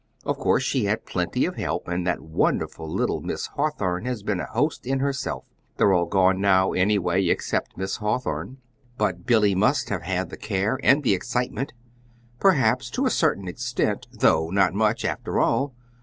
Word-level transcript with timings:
Of 0.25 0.39
course 0.39 0.63
she 0.63 0.85
had 0.85 1.05
plenty 1.05 1.45
of 1.45 1.57
help, 1.57 1.87
and 1.87 2.07
that 2.07 2.21
wonderful 2.23 2.89
little 2.89 3.21
Miss 3.21 3.45
Hawthorn 3.53 4.05
has 4.05 4.23
been 4.23 4.39
a 4.39 4.47
host 4.47 4.87
in 4.87 4.97
herself. 4.97 5.45
They're 5.77 5.93
all 5.93 6.07
gone 6.07 6.41
now, 6.41 6.71
anyway, 6.73 7.27
except 7.27 7.77
Miss 7.77 7.97
Hawthorn." 7.97 8.57
"But 8.97 9.27
Billy 9.27 9.53
must 9.53 9.89
have 9.89 10.01
had 10.01 10.31
the 10.31 10.37
care 10.37 10.79
and 10.81 11.03
the 11.03 11.13
excitement." 11.13 11.73
"Perhaps 12.39 12.89
to 12.97 13.05
a 13.05 13.11
certain 13.11 13.47
extent. 13.47 14.07
Though 14.11 14.49
not 14.49 14.73
much, 14.73 15.05
after 15.05 15.39
all. 15.39 15.75